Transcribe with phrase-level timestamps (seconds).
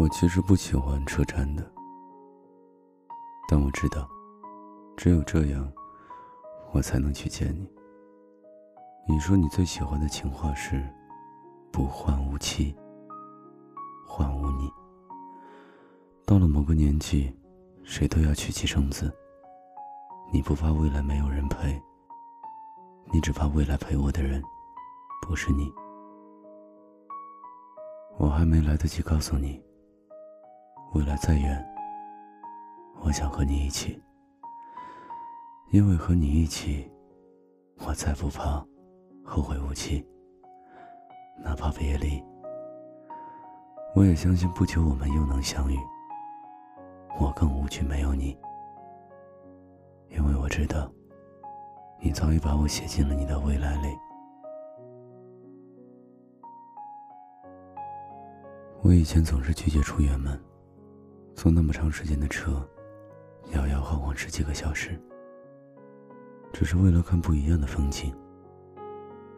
[0.00, 1.70] 我其实不喜欢车站的，
[3.46, 4.08] 但我知道，
[4.96, 5.70] 只有这样，
[6.72, 7.70] 我才能去见你。
[9.06, 10.82] 你说你最喜欢的情话是
[11.70, 12.74] “不患无妻，
[14.06, 14.72] 患无你”。
[16.24, 17.30] 到了某个年纪，
[17.84, 19.14] 谁都要娶妻生子。
[20.32, 21.78] 你不怕未来没有人陪，
[23.12, 24.42] 你只怕未来陪我的人
[25.20, 25.70] 不是你。
[28.16, 29.62] 我还没来得及告诉你。
[30.92, 31.64] 未来再远，
[33.00, 34.02] 我想和你一起，
[35.70, 36.90] 因为和你一起，
[37.78, 38.64] 我再不怕
[39.24, 40.04] 后会无期。
[41.44, 42.20] 哪怕别离，
[43.94, 45.78] 我也相信不久我们又能相遇。
[47.20, 48.36] 我更无惧没有你，
[50.08, 50.90] 因为我知道，
[52.00, 53.96] 你早已把我写进了你的未来里。
[58.82, 60.36] 我以前总是拒绝出远门。
[61.42, 62.62] 坐那么长时间的车，
[63.54, 65.00] 摇摇晃晃十几个小时，
[66.52, 68.14] 只是为了看不一样的风景。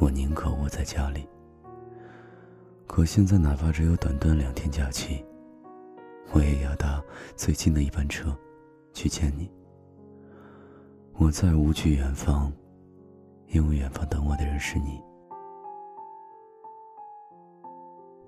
[0.00, 1.24] 我宁可窝在家里。
[2.88, 5.24] 可现在，哪怕只有短短两天假期，
[6.32, 7.00] 我也要搭
[7.36, 8.36] 最近的一班车，
[8.92, 9.48] 去见你。
[11.12, 12.52] 我再无惧远方，
[13.46, 15.00] 因为远方等我的人是你。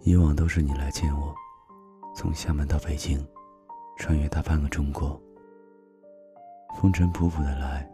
[0.03, 1.35] 以往都是你来见我，
[2.15, 3.19] 从厦门到北京。
[3.97, 5.21] 穿越大半个中国，
[6.79, 7.89] 风尘仆仆的来，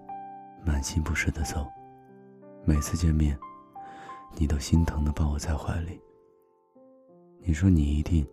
[0.65, 1.67] 满心不舍的走。
[2.65, 3.39] 每次见面，
[4.37, 6.01] 你都心疼的抱我在怀里。
[7.39, 8.27] 你说你一定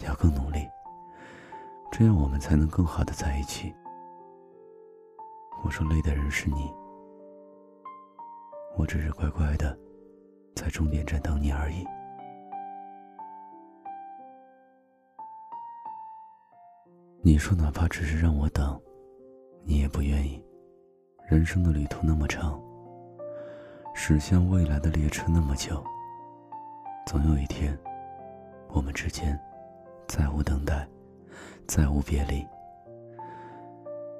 [0.00, 0.66] 要更努力，
[1.90, 3.72] 这样我们才能更好的在一起。
[5.62, 6.72] 我说累的人是你，
[8.76, 9.78] 我只是乖乖的
[10.56, 11.86] 在终点站等你而已。
[17.24, 18.76] 你说，哪怕只是让我等，
[19.64, 20.42] 你也不愿意。
[21.30, 22.60] 人生的旅途那么长，
[23.94, 25.80] 驶向未来的列车那么久，
[27.06, 27.78] 总有一天，
[28.70, 29.38] 我们之间
[30.08, 30.84] 再无等待，
[31.68, 32.44] 再无别离。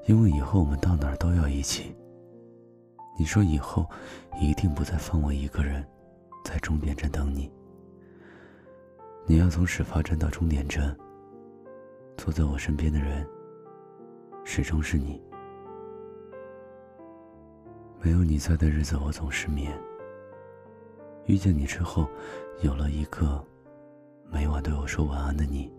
[0.07, 1.93] 因为以后我们到哪儿都要一起。
[3.19, 3.85] 你说以后
[4.41, 5.85] 一定不再放我一个人
[6.45, 7.53] 在终点站等你。
[9.27, 10.97] 你要从始发站到终点站。
[12.17, 13.27] 坐在我身边的人，
[14.45, 15.21] 始终是你。
[18.01, 19.73] 没有你在的日子，我总失眠。
[21.27, 22.09] 遇见你之后，
[22.63, 23.45] 有了一个
[24.31, 25.73] 每晚对我说晚安的你。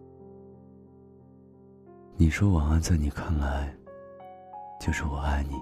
[2.15, 3.75] 你说晚安，在你看来，
[4.79, 5.55] 就是我爱你，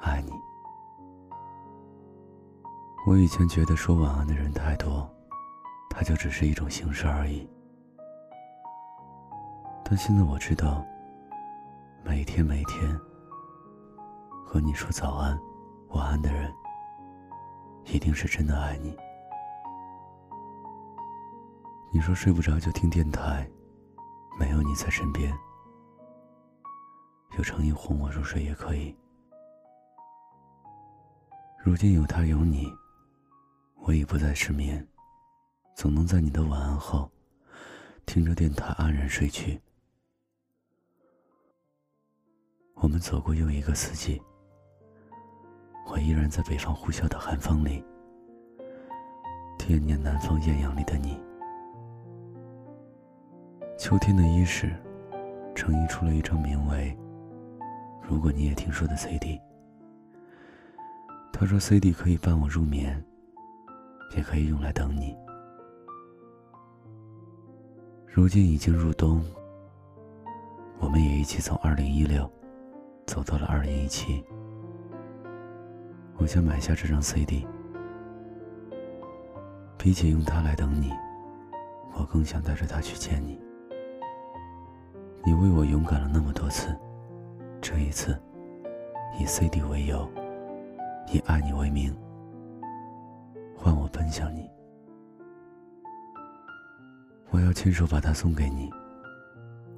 [0.00, 0.32] 爱你。
[3.06, 5.08] 我以前觉得说晚安的人太多，
[5.90, 7.48] 他就只是一种形式而已。
[9.90, 10.84] 但现在我知道，
[12.04, 12.94] 每天每天
[14.44, 15.40] 和你说早安、
[15.88, 16.52] 晚安的人，
[17.86, 18.94] 一定是真的爱你。
[21.90, 23.48] 你说睡不着就听电台，
[24.38, 25.34] 没有你在身边，
[27.38, 28.94] 有诚意哄我入睡也可以。
[31.64, 32.70] 如今有他有你，
[33.76, 34.86] 我已不再失眠，
[35.74, 37.10] 总能在你的晚安后，
[38.04, 39.58] 听着电台安然睡去。
[42.80, 44.22] 我们走过又一个四季，
[45.86, 47.84] 我依然在北方呼啸的寒风里，
[49.58, 51.20] 惦念南方艳阳里的你。
[53.76, 54.72] 秋天的伊始，
[55.56, 56.96] 成衣出了一张名为
[58.00, 59.40] “如果你也听说”的 CD。
[61.32, 63.04] 他说 CD 可以伴我入眠，
[64.16, 65.16] 也可以用来等你。
[68.06, 69.22] 如今已经入冬，
[70.78, 72.28] 我们也一起从二零一六。
[73.08, 74.22] 走到了二零一七，
[76.18, 77.48] 我想买下这张 CD。
[79.78, 80.92] 比起用它来等你，
[81.96, 83.40] 我更想带着它去见你。
[85.24, 86.76] 你为我勇敢了那么多次，
[87.62, 88.14] 这一次，
[89.18, 90.06] 以 CD 为由，
[91.10, 91.96] 以爱你为名，
[93.56, 94.46] 换我奔向你。
[97.30, 98.70] 我要亲手把它送给你。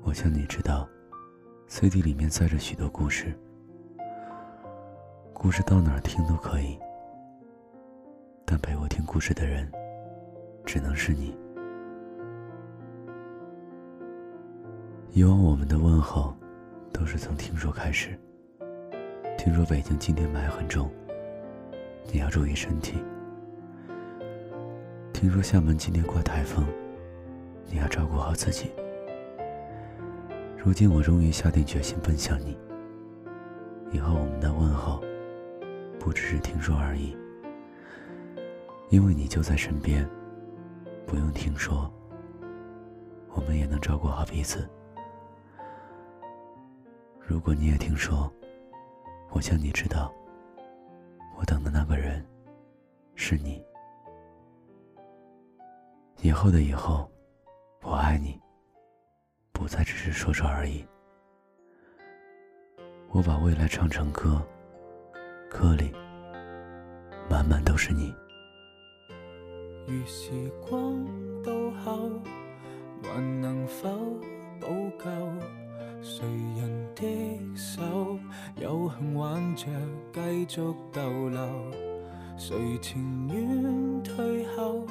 [0.02, 0.88] 我想你知道。
[1.70, 3.32] CD 里面载着许多故事，
[5.32, 6.76] 故事到哪儿听都可以，
[8.44, 9.70] 但陪我听故事的人，
[10.66, 11.32] 只能是你。
[15.12, 16.34] 以往我们的问候，
[16.92, 18.18] 都是从听说开始。
[19.38, 20.90] 听说北京今天霾很重，
[22.12, 22.98] 你要注意身体。
[25.12, 26.66] 听说厦门今天刮台风，
[27.66, 28.72] 你要照顾好自己。
[30.62, 32.54] 如今我终于下定决心奔向你。
[33.90, 35.02] 以后我们的问候，
[35.98, 37.16] 不只是听说而已，
[38.90, 40.06] 因为你就在身边，
[41.06, 41.90] 不用听说，
[43.30, 44.68] 我们也能照顾好彼此。
[47.18, 48.30] 如果你也听说，
[49.30, 50.12] 我想你知道，
[51.38, 52.22] 我等的那个人，
[53.14, 53.64] 是你。
[56.20, 57.10] 以后的以后，
[57.80, 58.38] 我爱你。
[59.60, 60.82] 不再只是说说而已。
[63.10, 64.40] 我把未来唱成歌，
[65.50, 65.92] 歌里
[67.28, 68.14] 满满都是你。
[69.86, 70.30] 如时
[70.66, 71.04] 光
[71.44, 71.52] 倒
[71.84, 72.10] 后，
[73.02, 73.90] 还能否
[74.60, 75.10] 补救？
[76.00, 78.18] 谁人的手
[78.56, 79.66] 有幸挽着
[80.10, 81.70] 继续逗留？
[82.38, 84.86] 谁情愿退后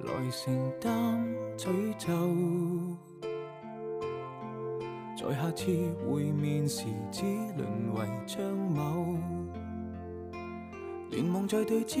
[0.00, 1.22] 来承担
[1.58, 1.68] 诅
[1.98, 3.09] 咒？
[5.20, 5.66] 在下次
[6.08, 7.22] 会面时，只
[7.54, 9.18] 沦为张某。
[11.10, 12.00] 连忙再对焦，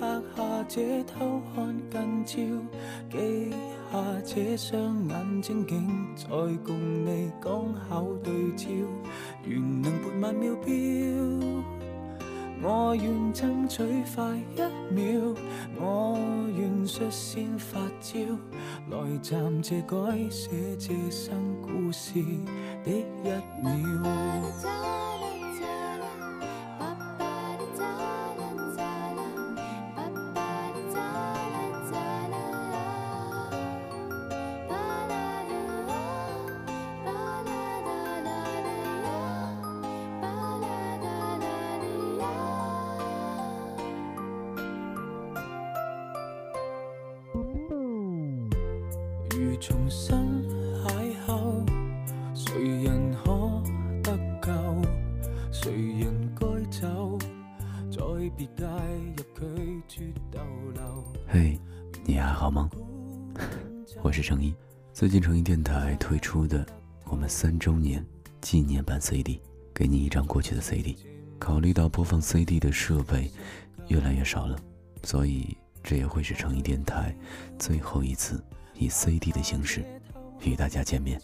[0.00, 2.64] 拍下这偷看近照，
[3.10, 3.50] 记
[3.92, 6.28] 下这双眼睛，竟再
[6.64, 8.70] 共你刚巧对焦，
[9.44, 10.72] 原能拨慢秒表。
[12.60, 13.82] 我愿争取
[14.14, 14.60] 快一
[14.92, 15.34] 秒，
[15.80, 16.18] 我
[16.56, 18.18] 愿率先发招，
[18.90, 19.96] 来暂借改
[20.28, 22.14] 写这生故事
[22.84, 23.30] 的一
[23.62, 25.07] 秒。
[49.38, 50.16] 如重新
[50.84, 51.64] 邂逅，
[52.34, 53.62] 谁人可
[54.02, 54.82] 得救？
[55.52, 55.70] 谁
[56.00, 57.16] 人该走？
[57.88, 58.02] 在
[58.36, 58.64] 别介
[59.16, 59.22] 入
[59.86, 60.40] 拒绝逗
[60.74, 61.04] 留。
[61.28, 61.56] 嘿，
[62.04, 62.68] 你还好吗？
[64.02, 64.52] 我是程一。
[64.92, 66.66] 最近程一电台推出的
[67.04, 68.04] 我们三周年
[68.40, 69.40] 纪念版 CD，
[69.72, 70.96] 给你一张过去的 CD。
[71.38, 73.30] 考虑到播放 CD 的设备
[73.86, 74.58] 越来越少了，
[75.04, 77.14] 所以这也会是程一电台
[77.56, 78.42] 最后一次。
[78.78, 79.84] 以 CD 的形式
[80.42, 81.20] 与大家见面，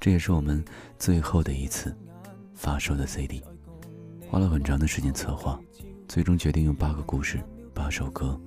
[0.00, 0.64] 这也是我们
[0.98, 1.96] 最后的一次
[2.54, 3.42] 发售的 CD。
[4.28, 5.58] 花了很长的时间策划，
[6.08, 7.40] 最终决定用八个故事、
[7.72, 8.38] 八首歌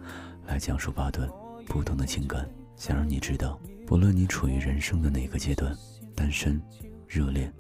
[0.46, 1.28] 来讲述八段
[1.66, 5.76] 不同的情感，想让你知道，不论你处于人生的哪个阶段，
[6.14, 6.62] 单身、
[7.08, 7.52] 热恋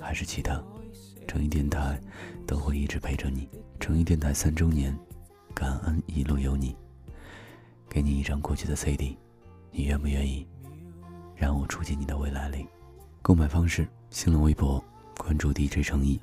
[0.00, 0.62] 还是其他，
[1.26, 1.98] 成毅电台
[2.46, 3.48] 都会一直陪着你。
[3.78, 4.94] 成毅电台三周年，
[5.54, 6.76] 感恩一路有你，
[7.88, 9.16] 给你一张过去的 CD。
[9.70, 10.46] 你愿不愿意
[11.36, 12.66] 让我住进你的未来里？
[13.22, 14.82] 购买方式：新浪微博
[15.16, 16.20] 关注 DJ 诚意，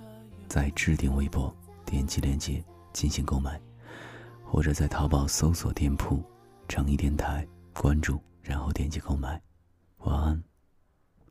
[0.47, 1.55] 在置顶微博
[1.85, 2.63] 点击链接
[2.93, 3.59] 进行购买，
[4.43, 6.21] 或者在淘宝搜索店铺
[6.67, 9.41] “诚意电台”关注，然后点击购买。
[9.99, 10.43] 晚安，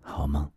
[0.00, 0.50] 好梦。